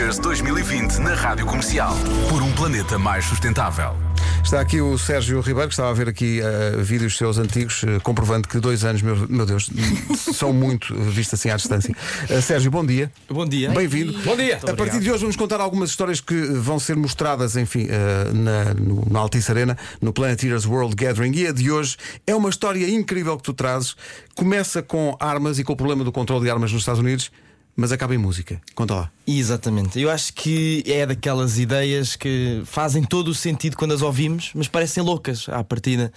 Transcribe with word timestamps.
Planeteers 0.00 0.18
2020 0.20 0.98
na 1.00 1.12
Rádio 1.12 1.44
Comercial. 1.44 1.94
Por 2.30 2.42
um 2.42 2.50
planeta 2.52 2.98
mais 2.98 3.22
sustentável. 3.26 3.94
Está 4.42 4.58
aqui 4.58 4.80
o 4.80 4.96
Sérgio 4.96 5.38
Ribeiro, 5.42 5.68
que 5.68 5.74
estava 5.74 5.90
a 5.90 5.92
ver 5.92 6.08
aqui 6.08 6.40
uh, 6.40 6.82
vídeos 6.82 7.18
seus 7.18 7.36
antigos, 7.36 7.82
uh, 7.82 8.00
comprovando 8.02 8.48
que 8.48 8.58
dois 8.58 8.82
anos, 8.82 9.02
meu, 9.02 9.28
meu 9.28 9.44
Deus, 9.44 9.68
são 10.34 10.54
muito, 10.54 10.94
uh, 10.94 11.02
visto 11.02 11.34
assim 11.34 11.50
à 11.50 11.56
distância. 11.56 11.94
Uh, 12.30 12.40
Sérgio, 12.40 12.70
bom 12.70 12.84
dia. 12.84 13.12
Bom 13.28 13.46
dia. 13.46 13.70
Bem-vindo. 13.72 14.14
Bom 14.24 14.34
dia. 14.36 14.58
A 14.66 14.74
partir 14.74 15.00
de 15.00 15.10
hoje 15.10 15.20
vamos 15.20 15.36
contar 15.36 15.60
algumas 15.60 15.90
histórias 15.90 16.18
que 16.18 16.34
vão 16.34 16.78
ser 16.78 16.96
mostradas, 16.96 17.54
enfim, 17.54 17.84
uh, 17.84 18.34
na, 18.34 18.72
no, 18.72 19.06
na 19.10 19.18
Altice 19.18 19.50
Arena, 19.50 19.76
no 20.00 20.14
Planeteers 20.14 20.64
World 20.64 20.96
Gathering. 20.96 21.32
E 21.34 21.46
a 21.46 21.52
de 21.52 21.70
hoje 21.70 21.98
é 22.26 22.34
uma 22.34 22.48
história 22.48 22.88
incrível 22.88 23.36
que 23.36 23.42
tu 23.42 23.52
trazes. 23.52 23.94
Começa 24.34 24.80
com 24.82 25.14
armas 25.20 25.58
e 25.58 25.64
com 25.64 25.74
o 25.74 25.76
problema 25.76 26.04
do 26.04 26.10
controle 26.10 26.44
de 26.44 26.50
armas 26.50 26.72
nos 26.72 26.80
Estados 26.80 27.00
Unidos. 27.00 27.30
Mas 27.76 27.92
acaba 27.92 28.14
em 28.14 28.18
música. 28.18 28.60
Conta 28.74 28.94
lá. 28.94 29.10
Exatamente. 29.26 29.98
Eu 29.98 30.10
acho 30.10 30.34
que 30.34 30.82
é 30.86 31.06
daquelas 31.06 31.58
ideias 31.58 32.16
que 32.16 32.62
fazem 32.64 33.02
todo 33.02 33.28
o 33.28 33.34
sentido 33.34 33.76
quando 33.76 33.94
as 33.94 34.02
ouvimos, 34.02 34.50
mas 34.54 34.68
parecem 34.68 35.02
loucas 35.02 35.48
à 35.48 35.64
partida. 35.64 36.12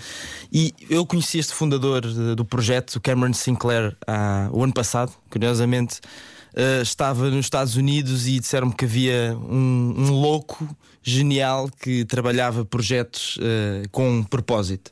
E 0.51 0.73
eu 0.89 1.05
conheci 1.05 1.39
este 1.39 1.53
fundador 1.53 2.01
do 2.01 2.43
projeto, 2.43 2.99
Cameron 2.99 3.33
Sinclair, 3.33 3.95
há, 4.05 4.49
o 4.51 4.63
ano 4.63 4.73
passado, 4.73 5.13
curiosamente. 5.29 6.01
Uh, 6.53 6.83
estava 6.83 7.31
nos 7.31 7.47
Estados 7.47 7.75
Unidos 7.75 8.27
e 8.27 8.39
disseram-me 8.39 8.75
que 8.75 8.85
havia 8.85 9.35
um, 9.35 9.95
um, 9.97 10.11
louco 10.11 10.69
genial 11.01 11.67
que 11.81 12.05
trabalhava 12.05 12.63
projetos 12.63 13.37
uh, 13.37 13.89
com 13.91 14.19
um 14.19 14.23
propósito. 14.23 14.91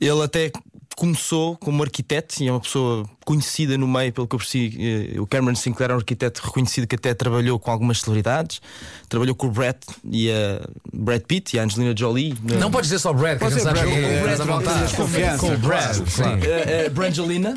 Ele 0.00 0.22
até 0.22 0.50
começou 0.98 1.56
como 1.58 1.80
arquiteto 1.84 2.42
e 2.42 2.48
é 2.48 2.50
uma 2.50 2.58
pessoa 2.58 3.08
conhecida 3.24 3.78
no 3.78 3.86
meio, 3.86 4.12
pelo 4.12 4.26
que 4.26 4.34
eu 4.34 4.38
percebi. 4.38 5.14
Eh, 5.14 5.20
o 5.20 5.28
Cameron 5.28 5.54
Sinclair 5.54 5.92
é 5.92 5.94
um 5.94 5.98
arquiteto 5.98 6.42
reconhecido 6.44 6.88
que 6.88 6.96
até 6.96 7.14
trabalhou 7.14 7.56
com 7.56 7.70
algumas 7.70 8.00
celebridades. 8.00 8.60
Trabalhou 9.08 9.36
com 9.36 9.46
o 9.46 9.50
Brad 9.50 9.76
e 10.10 10.28
a 10.28 10.68
Brad 10.92 11.22
Pitt 11.22 11.54
e 11.54 11.60
a 11.60 11.62
Angelina 11.62 11.94
Jolie. 11.96 12.34
Não 12.58 12.68
podes 12.68 12.90
dizer 12.90 12.98
só 12.98 13.12
Brad, 13.12 13.38
que 13.38 13.44
a 13.44 13.50
gente 13.50 13.62
sabe 13.62 13.78
que 13.78 13.84
é. 13.84 14.20
Com 15.38 15.54
o 15.54 15.58
Brad, 15.58 15.98
Brangelina. 16.90 17.54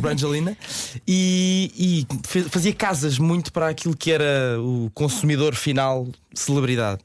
Brangelina. 0.00 0.56
E, 1.08 2.06
e 2.08 2.32
fazia 2.48 2.72
casas 2.72 3.18
muito 3.18 3.52
para 3.52 3.68
aquilo 3.68 3.96
que 3.96 4.12
era 4.12 4.56
o 4.60 4.88
consumidor 4.94 5.56
final 5.56 6.06
celebridade 6.32 7.00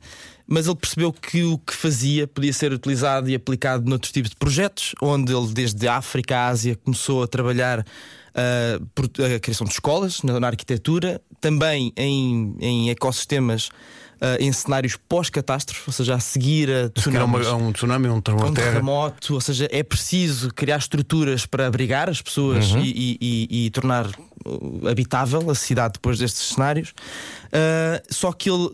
mas 0.47 0.67
ele 0.67 0.75
percebeu 0.75 1.11
que 1.11 1.43
o 1.43 1.57
que 1.57 1.73
fazia 1.73 2.27
podia 2.27 2.53
ser 2.53 2.71
utilizado 2.71 3.29
e 3.29 3.35
aplicado 3.35 3.89
noutros 3.89 4.11
tipos 4.11 4.29
de 4.29 4.35
projetos, 4.35 4.93
onde 5.01 5.33
ele, 5.33 5.47
desde 5.47 5.87
a 5.87 5.97
África 5.97 6.37
à 6.37 6.47
Ásia, 6.47 6.77
começou 6.83 7.23
a 7.23 7.27
trabalhar 7.27 7.79
uh, 7.79 9.35
a 9.35 9.39
criação 9.39 9.65
de 9.65 9.73
escolas 9.73 10.21
na, 10.21 10.39
na 10.39 10.47
arquitetura, 10.47 11.21
também 11.41 11.91
em, 11.97 12.55
em 12.59 12.89
ecossistemas. 12.89 13.69
Uh, 14.15 14.39
em 14.39 14.49
cenários 14.49 14.95
pós-catástrofe, 15.09 15.83
ou 15.85 15.91
seja, 15.91 16.15
a 16.15 16.19
seguir 16.21 16.71
a 16.71 16.89
tsunamis, 16.89 17.47
um 17.47 17.73
tsunami, 17.73 18.07
um 18.07 18.21
terremoto, 18.21 18.49
um 18.49 18.53
terremoto, 18.53 19.33
ou 19.33 19.41
seja, 19.41 19.67
é 19.69 19.83
preciso 19.83 20.53
criar 20.53 20.77
estruturas 20.77 21.45
para 21.45 21.67
abrigar 21.67 22.09
as 22.09 22.21
pessoas 22.21 22.71
uhum. 22.71 22.79
e, 22.79 23.17
e, 23.19 23.47
e, 23.49 23.65
e, 23.65 23.69
tornar 23.71 24.09
habitável 24.89 25.51
a 25.51 25.53
cidade 25.53 25.95
depois 25.95 26.17
destes 26.17 26.53
cenários. 26.53 26.91
Uh, 27.47 28.01
só 28.09 28.31
que 28.31 28.49
ele 28.49 28.69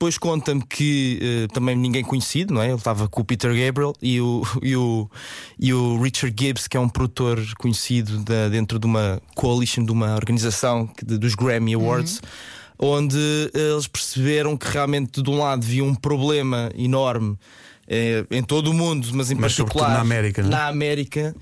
depois 0.00 0.16
conta-me 0.16 0.62
que 0.62 1.20
uh, 1.20 1.52
também 1.52 1.76
ninguém 1.76 2.02
conhecido, 2.02 2.54
não 2.54 2.62
é? 2.62 2.68
Ele 2.68 2.74
estava 2.74 3.06
com 3.06 3.20
o 3.20 3.24
Peter 3.24 3.50
Gabriel 3.50 3.92
e 4.00 4.18
o, 4.18 4.42
e 4.62 4.74
o, 4.74 5.10
e 5.58 5.74
o 5.74 6.00
Richard 6.00 6.34
Gibbs, 6.34 6.66
que 6.66 6.74
é 6.74 6.80
um 6.80 6.88
produtor 6.88 7.38
conhecido 7.58 8.24
da, 8.24 8.48
dentro 8.48 8.78
de 8.78 8.86
uma 8.86 9.20
coalition, 9.34 9.84
de 9.84 9.92
uma 9.92 10.14
organização 10.14 10.88
de, 11.04 11.18
dos 11.18 11.34
Grammy 11.34 11.74
Awards. 11.74 12.18
Uhum. 12.78 12.92
Onde 12.96 13.18
uh, 13.18 13.74
eles 13.74 13.86
perceberam 13.86 14.56
que 14.56 14.66
realmente 14.68 15.20
de 15.20 15.28
um 15.28 15.38
lado 15.38 15.62
havia 15.62 15.84
um 15.84 15.94
problema 15.94 16.70
enorme 16.74 17.36
eh, 17.86 18.24
em 18.30 18.42
todo 18.42 18.70
o 18.70 18.72
mundo, 18.72 19.06
mas 19.12 19.30
em 19.30 19.34
mas 19.34 19.54
particular 19.54 19.90
na 19.90 20.00
América, 20.00 20.42
na 20.42 20.68
América 20.68 21.34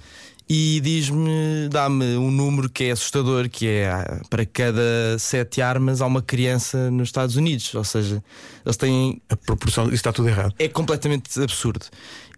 e 0.49 0.81
diz-me, 0.81 1.69
dá-me 1.71 2.17
um 2.17 2.31
número 2.31 2.71
que 2.71 2.85
é 2.85 2.91
assustador, 2.93 3.51
que 3.51 3.67
é 3.67 3.93
para 4.31 4.47
cada 4.47 5.19
sete 5.19 5.61
armas 5.61 6.01
há 6.01 6.07
uma 6.07 6.23
criança 6.23 6.91
nos 6.91 7.09
Estados 7.09 7.37
Unidos. 7.37 7.75
Ou 7.75 7.85
seja, 7.85 8.23
eles 8.65 8.77
têm. 8.79 9.21
A 9.29 9.37
proporção, 9.37 9.85
isso 9.85 9.97
está 9.97 10.13
tudo 10.13 10.29
errado. 10.29 10.55
É 10.59 10.67
completamente 10.67 11.39
absurdo. 11.39 11.85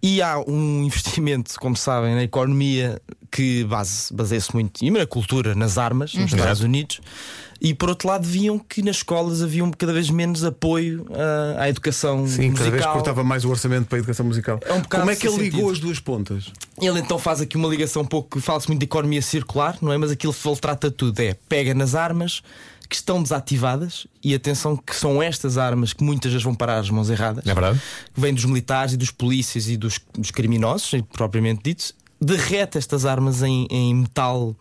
E 0.02 0.20
há 0.20 0.40
um 0.40 0.82
investimento, 0.84 1.54
como 1.60 1.76
sabem, 1.76 2.16
na 2.16 2.24
economia 2.24 3.00
que 3.30 3.64
base, 3.64 4.12
baseia-se 4.12 4.52
muito 4.52 4.84
na 4.84 5.06
cultura, 5.06 5.54
nas 5.54 5.78
armas, 5.78 6.14
nos 6.14 6.32
uhum. 6.32 6.38
Estados 6.38 6.62
Unidos. 6.62 7.00
E 7.60 7.74
por 7.74 7.90
outro 7.90 8.08
lado, 8.08 8.26
viam 8.26 8.58
que 8.58 8.82
nas 8.82 8.96
escolas 8.96 9.42
havia 9.42 9.68
cada 9.76 9.92
vez 9.92 10.08
menos 10.08 10.42
apoio 10.44 11.06
à, 11.58 11.64
à 11.64 11.68
educação 11.68 12.26
Sim, 12.26 12.50
musical. 12.50 12.56
cada 12.56 12.70
vez 12.70 12.86
cortava 12.86 13.22
mais 13.22 13.44
o 13.44 13.50
orçamento 13.50 13.86
para 13.86 13.98
a 13.98 14.00
educação 14.00 14.24
musical. 14.24 14.58
É 14.64 14.72
um 14.72 14.82
Como 14.82 15.10
é 15.10 15.14
que 15.14 15.26
ele 15.26 15.36
sentido. 15.36 15.56
ligou 15.56 15.70
as 15.70 15.78
duas 15.78 16.00
pontas? 16.00 16.50
Ele 16.80 16.98
então 16.98 17.18
faz 17.18 17.42
aqui 17.42 17.56
uma 17.56 17.68
ligação 17.68 18.00
um 18.02 18.06
pouco, 18.06 18.40
fala-se 18.40 18.66
muito 18.68 18.80
de 18.80 18.86
economia 18.86 19.20
circular, 19.20 19.76
não 19.82 19.92
é? 19.92 19.98
Mas 19.98 20.10
aquilo 20.10 20.32
que 20.32 20.48
ele 20.48 20.56
trata 20.56 20.90
tudo 20.90 21.20
é 21.20 21.34
pega 21.48 21.74
nas 21.74 21.94
armas 21.94 22.42
que 22.88 22.96
estão 22.96 23.22
desativadas 23.22 24.06
e 24.24 24.34
atenção 24.34 24.76
que 24.76 24.96
são 24.96 25.22
estas 25.22 25.56
armas 25.56 25.92
que 25.92 26.02
muitas 26.02 26.32
vezes 26.32 26.42
vão 26.42 26.54
parar 26.54 26.78
as 26.78 26.90
mãos 26.90 27.08
erradas. 27.08 27.46
É 27.46 27.54
verdade. 27.54 27.80
Vêm 28.16 28.34
dos 28.34 28.44
militares 28.46 28.94
e 28.94 28.96
dos 28.96 29.12
polícias 29.12 29.68
e 29.68 29.76
dos, 29.76 30.00
dos 30.12 30.32
criminosos, 30.32 31.00
propriamente 31.12 31.62
ditos, 31.62 31.94
derrete 32.20 32.78
estas 32.78 33.04
armas 33.04 33.42
em, 33.42 33.66
em 33.70 33.94
metal 33.94 34.48
uh, 34.50 34.56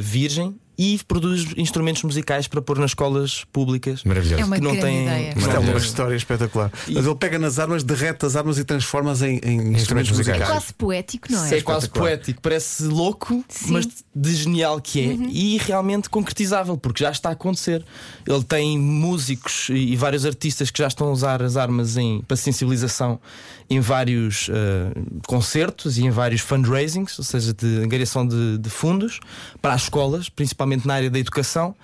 virgem 0.00 0.54
e 0.76 0.98
produz 1.06 1.46
instrumentos 1.56 2.02
musicais 2.02 2.48
para 2.48 2.62
pôr 2.62 2.78
nas 2.78 2.90
escolas 2.90 3.44
públicas. 3.52 4.02
Maravilhoso. 4.04 4.42
É 4.42 4.44
uma 4.44 4.56
que 4.56 4.62
não 4.62 4.76
tem. 4.76 5.02
ideia. 5.02 5.34
Isto 5.36 5.50
é 5.50 5.58
uma 5.58 5.76
história 5.76 6.16
espetacular. 6.16 6.72
E... 6.88 6.94
Mas 6.94 7.06
ele 7.06 7.14
pega 7.14 7.38
nas 7.38 7.58
armas, 7.58 7.82
derrete 7.82 8.24
as 8.24 8.36
armas 8.36 8.58
e 8.58 8.64
transforma-as 8.64 9.22
em, 9.22 9.38
em 9.44 9.72
instrumentos 9.74 10.10
musicais. 10.10 10.40
É 10.40 10.46
quase 10.46 10.72
poético, 10.74 11.30
não 11.30 11.44
é? 11.44 11.58
É 11.58 11.60
quase 11.60 11.88
poético, 11.88 12.40
parece 12.40 12.84
louco, 12.84 13.44
Sim. 13.48 13.72
mas 13.72 13.86
de 14.14 14.34
genial 14.34 14.80
que 14.80 15.00
é 15.00 15.12
uhum. 15.12 15.28
e 15.30 15.58
realmente 15.58 16.08
concretizável, 16.08 16.76
porque 16.76 17.04
já 17.04 17.10
está 17.10 17.28
a 17.28 17.32
acontecer. 17.32 17.84
Ele 18.26 18.42
tem 18.42 18.78
músicos 18.78 19.68
e 19.70 19.94
vários 19.94 20.24
artistas 20.24 20.70
que 20.70 20.78
já 20.78 20.88
estão 20.88 21.08
a 21.08 21.12
usar 21.12 21.42
as 21.42 21.56
armas 21.56 21.96
em, 21.96 22.22
para 22.22 22.36
sensibilização 22.36 23.20
em 23.68 23.80
vários 23.80 24.48
uh, 24.48 25.20
concertos 25.26 25.96
e 25.96 26.04
em 26.04 26.10
vários 26.10 26.40
fundraisings, 26.40 27.18
ou 27.18 27.24
seja, 27.24 27.54
de 27.54 27.66
angariação 27.78 28.26
de, 28.26 28.58
de 28.58 28.68
fundos 28.68 29.18
para 29.60 29.72
as 29.72 29.84
escolas, 29.84 30.28
principalmente 30.28 30.61
na 30.86 30.94
área 30.94 31.10
da 31.10 31.18
educação. 31.18 31.74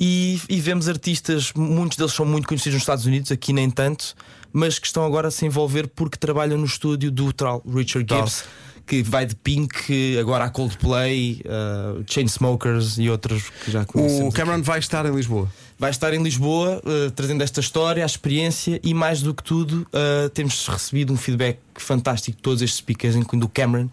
E, 0.00 0.40
e, 0.48 0.60
vemos 0.60 0.88
artistas, 0.88 1.52
muitos 1.56 1.98
deles 1.98 2.12
são 2.12 2.24
muito 2.24 2.46
conhecidos 2.46 2.74
nos 2.74 2.82
Estados 2.82 3.04
Unidos, 3.04 3.32
aqui 3.32 3.52
nem 3.52 3.68
tanto, 3.68 4.14
mas 4.52 4.78
que 4.78 4.86
estão 4.86 5.04
agora 5.04 5.26
a 5.26 5.30
se 5.30 5.44
envolver 5.44 5.88
porque 5.88 6.16
trabalham 6.16 6.56
no 6.56 6.66
estúdio 6.66 7.10
do 7.10 7.32
tal 7.32 7.62
Richard 7.66 8.06
Gibbs. 8.08 8.44
Que 8.86 9.02
vai 9.02 9.26
de 9.26 9.34
Pink, 9.34 10.16
agora 10.18 10.44
a 10.44 10.48
Coldplay, 10.48 11.42
uh, 11.44 12.02
Chainsmokers 12.06 12.96
e 12.98 13.10
outros 13.10 13.50
que 13.62 13.70
já 13.70 13.84
conhecemos. 13.84 14.32
O 14.32 14.34
Cameron 14.34 14.58
aqui. 14.58 14.66
vai 14.66 14.78
estar 14.78 15.04
em 15.04 15.14
Lisboa. 15.14 15.46
Vai 15.78 15.90
estar 15.90 16.14
em 16.14 16.22
Lisboa, 16.22 16.80
uh, 16.82 17.10
trazendo 17.10 17.42
esta 17.42 17.60
história, 17.60 18.02
a 18.02 18.06
experiência 18.06 18.80
e, 18.82 18.94
mais 18.94 19.20
do 19.20 19.34
que 19.34 19.42
tudo, 19.42 19.86
uh, 19.92 20.30
temos 20.30 20.66
recebido 20.66 21.12
um 21.12 21.18
feedback 21.18 21.58
fantástico 21.74 22.38
de 22.38 22.42
todos 22.42 22.62
estes 22.62 22.78
speakers, 22.78 23.14
incluindo 23.14 23.44
o 23.44 23.48
Cameron 23.50 23.90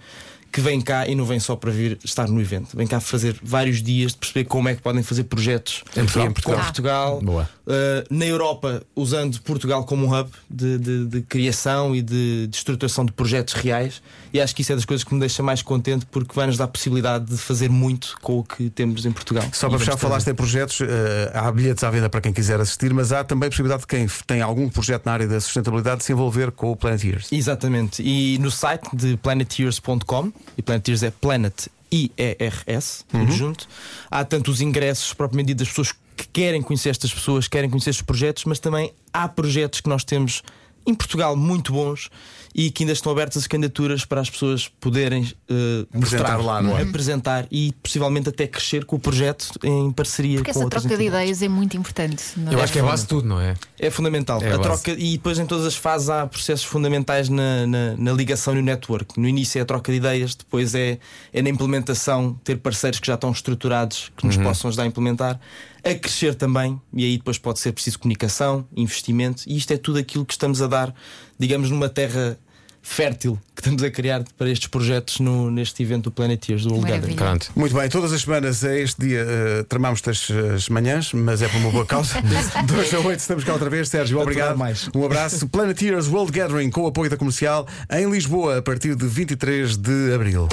que 0.56 0.62
vem 0.62 0.80
cá 0.80 1.06
e 1.06 1.16
não 1.16 1.26
vem 1.26 1.38
só 1.38 1.54
para 1.54 1.70
vir 1.70 2.00
estar 2.02 2.30
no 2.30 2.40
evento, 2.40 2.78
vem 2.78 2.88
cá 2.88 3.02
fazer 3.02 3.36
vários 3.44 3.84
dias 3.84 4.14
de 4.14 4.20
perceber 4.20 4.46
como 4.46 4.70
é 4.70 4.74
que 4.76 4.82
podem 4.82 5.04
fazer 5.04 5.26
projetos 5.26 5.84
em 5.98 6.06
Portugal, 6.06 6.32
com 6.42 6.64
Portugal. 6.64 7.22
Uh, 7.22 8.06
na 8.10 8.26
Europa, 8.26 8.82
usando 8.96 9.38
Portugal 9.42 9.84
como 9.84 10.06
um 10.06 10.18
hub 10.18 10.30
de, 10.50 10.78
de, 10.78 11.06
de 11.08 11.22
criação 11.24 11.94
e 11.94 12.02
de, 12.02 12.48
de, 12.48 12.56
estruturação 12.56 13.04
de 13.04 13.12
projetos 13.12 13.54
reais. 13.54 14.02
E 14.32 14.40
acho 14.40 14.56
que 14.56 14.62
isso 14.62 14.72
é 14.72 14.76
das 14.76 14.86
coisas 14.86 15.04
que 15.04 15.14
me 15.14 15.20
deixa 15.20 15.44
mais 15.44 15.62
contente 15.62 16.06
porque 16.06 16.34
vai 16.34 16.48
nos 16.48 16.56
dar 16.56 16.66
a 16.66 16.68
possibilidade 16.68 17.26
de 17.26 17.38
fazer 17.38 17.70
muito 17.70 18.16
com 18.22 18.40
o 18.40 18.44
que 18.44 18.70
temos 18.70 19.06
em 19.06 19.12
Portugal. 19.12 19.44
Só 19.52 19.68
para 19.68 19.80
fechar, 19.80 19.98
falaste 19.98 20.30
em 20.30 20.36
projetos, 20.36 20.80
uh, 20.80 20.86
há 21.34 21.52
bilhetes 21.52 21.84
à 21.84 21.90
venda 21.90 22.08
para 22.08 22.22
quem 22.22 22.32
quiser 22.32 22.62
assistir, 22.62 22.94
mas 22.94 23.12
há 23.12 23.26
também 23.26 23.48
a 23.48 23.50
possibilidade 23.50 23.82
de 23.82 23.88
quem 23.88 24.08
tem 24.26 24.42
algum 24.42 24.70
projeto 24.70 25.06
na 25.06 25.12
área 25.12 25.28
da 25.28 25.42
sustentabilidade 25.42 25.98
de 25.98 26.06
se 26.06 26.14
envolver 26.14 26.52
com 26.52 26.72
o 26.72 26.78
Planeteers. 26.78 27.28
Exatamente. 27.30 28.02
E 28.02 28.38
no 28.38 28.52
site 28.52 28.88
de 28.96 29.18
planeteers.com 29.18 30.32
e 30.58 30.62
Planeteers 30.62 31.04
é 31.04 31.12
Planet 31.12 31.68
IERS, 31.92 33.06
tudo 33.08 33.24
uhum. 33.24 33.32
junto. 33.32 33.68
Há 34.10 34.24
tanto 34.26 34.52
os 34.52 34.62
ingressos 34.62 35.14
propriamente 35.14 35.48
dito 35.48 35.60
das 35.60 35.70
pessoas 35.70 35.92
que 36.16 36.28
querem 36.32 36.62
conhecer 36.62 36.90
estas 36.90 37.14
pessoas, 37.14 37.48
querem 37.48 37.70
conhecer 37.70 37.90
estes 37.90 38.06
projetos, 38.06 38.46
mas 38.46 38.60
também 38.60 38.92
há 39.14 39.28
projetos 39.28 39.82
que 39.82 39.90
nós 39.90 40.04
temos 40.04 40.42
em 40.86 40.94
Portugal 40.94 41.36
muito 41.36 41.74
bons 41.74 42.10
e 42.58 42.72
que 42.72 42.84
ainda 42.84 42.94
estão 42.94 43.12
abertas 43.12 43.44
as 43.44 43.48
candidaturas 43.48 44.06
para 44.06 44.22
as 44.22 44.30
pessoas 44.30 44.70
poderem 44.80 45.24
uh, 45.24 45.88
mostrar 45.94 46.38
lá, 46.38 46.62
não 46.62 46.78
é? 46.78 46.84
apresentar 46.84 47.46
e 47.52 47.74
possivelmente 47.84 48.30
até 48.30 48.48
crescer 48.48 48.86
com 48.86 48.96
o 48.96 49.00
projeto 49.00 49.50
em 49.62 49.92
parceria 49.92 50.38
Porque 50.38 50.54
com 50.54 50.60
essa 50.62 50.70
troca 50.70 50.98
de 50.98 51.04
ideias 51.04 51.42
é 51.42 51.50
muito 51.50 51.76
importante. 51.76 52.24
Eu 52.50 52.58
é? 52.58 52.64
acho 52.64 52.72
que 52.72 52.80
é 52.80 52.82
a 52.82 52.86
base 52.86 53.04
de 53.04 53.10
tudo, 53.10 53.28
não 53.28 53.42
é? 53.42 53.56
É 53.78 53.90
fundamental. 53.90 54.42
É 54.42 54.54
a, 54.54 54.56
a 54.56 54.60
troca, 54.60 54.92
e 54.92 55.18
depois 55.18 55.38
em 55.38 55.46
todas 55.46 55.66
as 55.66 55.76
fases 55.76 56.10
há 56.10 56.26
processos 56.26 56.64
fundamentais 56.66 57.28
na, 57.28 57.68
na, 57.68 57.98
na, 57.98 58.14
ligação 58.14 58.54
e 58.54 58.58
no 58.58 58.64
network. 58.64 59.20
No 59.20 59.28
início 59.28 59.60
é 59.60 59.62
a 59.62 59.66
troca 59.66 59.92
de 59.92 59.98
ideias, 59.98 60.34
depois 60.34 60.74
é, 60.74 60.98
é 61.34 61.42
na 61.42 61.50
implementação 61.50 62.40
ter 62.42 62.56
parceiros 62.56 63.02
que 63.02 63.08
já 63.08 63.16
estão 63.16 63.32
estruturados 63.32 64.14
que 64.16 64.26
nos 64.26 64.38
uhum. 64.38 64.44
possam 64.44 64.70
ajudar 64.70 64.84
a 64.84 64.88
implementar 64.88 65.40
a 65.86 65.94
crescer 65.94 66.34
também, 66.34 66.82
e 66.92 67.06
aí 67.06 67.18
depois 67.18 67.38
pode 67.38 67.60
ser 67.60 67.72
preciso 67.72 68.00
comunicação, 68.00 68.68
investimento, 68.76 69.44
e 69.46 69.56
isto 69.56 69.72
é 69.72 69.78
tudo 69.78 70.00
aquilo 70.00 70.26
que 70.26 70.34
estamos 70.34 70.60
a 70.62 70.68
dar, 70.68 70.94
digamos, 71.38 71.70
numa 71.70 71.88
terra 71.88 72.40
fértil 72.86 73.40
que 73.56 73.62
estamos 73.62 73.82
a 73.82 73.90
criar 73.90 74.24
para 74.38 74.50
estes 74.50 74.68
projetos 74.68 75.20
no, 75.20 75.50
neste 75.50 75.82
evento 75.82 76.06
do 76.06 76.12
Planeteers 76.12 76.64
do 76.64 76.74
World. 76.74 76.92
Gathering. 76.92 77.16
Pronto. 77.16 77.52
Muito 77.56 77.74
bem, 77.74 77.90
todas 77.90 78.14
as 78.14 78.22
semanas 78.22 78.64
a 78.64 78.78
este 78.78 79.02
dia 79.02 79.26
uh, 79.26 79.64
tramamos 79.64 80.02
as, 80.08 80.30
as 80.54 80.70
manhãs, 80.70 81.12
mas 81.14 81.42
é 81.42 81.48
por 81.48 81.58
uma 81.58 81.72
boa 81.72 81.86
causa. 81.86 82.22
Dois 82.68 82.94
a 82.94 83.00
oito 83.00 83.20
estamos 83.20 83.44
cá 83.44 83.54
outra 83.54 83.70
vez. 83.70 83.90
Sérgio, 83.90 84.20
obrigado. 84.20 84.58
mais. 84.58 84.88
Um 84.94 85.04
abraço. 85.04 85.48
Planeteers 85.48 86.08
World 86.08 86.32
Gathering 86.32 86.70
com 86.70 86.82
o 86.82 86.88
apoio 86.88 87.10
da 87.10 87.18
comercial 87.18 87.68
em 87.90 88.10
Lisboa 88.10 88.60
a 88.60 88.62
partir 88.62 88.96
de 88.96 89.08
23 89.08 89.78
de 89.78 90.14
abril. 90.14 90.48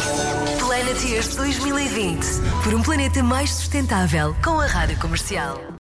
Planeteers 0.58 1.37
2020. 1.37 2.26
Por 2.64 2.75
um 2.75 2.82
planeta 2.82 3.23
mais 3.23 3.50
sustentável. 3.50 4.34
Com 4.43 4.58
a 4.58 4.67
Rádio 4.67 4.99
Comercial. 4.99 5.62